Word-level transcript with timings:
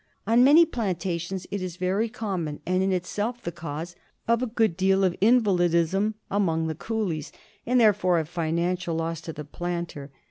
On 0.25 0.43
many 0.43 0.65
plantations 0.65 1.45
it 1.51 1.61
is 1.61 1.75
very 1.77 2.09
common 2.09 2.59
and 2.65 2.81
is 2.81 2.89
itself 2.89 3.43
the 3.43 3.51
cause 3.51 3.95
of 4.27 4.41
a 4.41 4.47
good 4.47 4.75
deal 4.75 5.03
of 5.03 5.15
invalidism 5.21 6.15
among 6.31 6.65
the 6.65 6.73
coolies, 6.73 7.31
and 7.67 7.79
therefore 7.79 8.17
of 8.17 8.27
financial 8.27 8.95
loss 8.95 9.21
to 9.21 9.31
the 9.31 9.45
planter. 9.45 10.09